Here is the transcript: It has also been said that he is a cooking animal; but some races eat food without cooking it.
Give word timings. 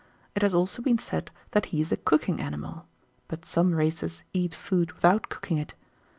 It 0.33 0.41
has 0.41 0.55
also 0.55 0.81
been 0.81 0.97
said 0.97 1.29
that 1.51 1.67
he 1.67 1.79
is 1.79 1.91
a 1.91 1.95
cooking 1.95 2.39
animal; 2.41 2.87
but 3.27 3.45
some 3.45 3.75
races 3.75 4.23
eat 4.33 4.55
food 4.55 4.93
without 4.93 5.29
cooking 5.29 5.59
it. 5.59 5.75